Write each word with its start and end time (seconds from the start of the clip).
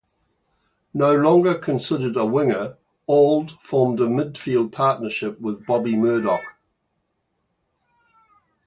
No 0.95 1.15
longer 1.15 1.53
considered 1.59 2.17
a 2.17 2.25
winger, 2.25 2.79
Auld 3.05 3.51
formed 3.61 3.99
a 3.99 4.07
midfield 4.07 4.71
partnership 4.71 5.39
with 5.39 5.63
Bobby 5.67 5.95
Murdoch. 5.95 6.41